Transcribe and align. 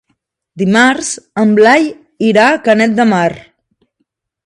Dimarts 0.61 1.11
en 1.43 1.53
Blai 1.61 1.87
irà 2.31 2.49
a 2.49 2.59
Canet 2.71 2.99
de 3.01 3.11
Mar. 3.15 3.25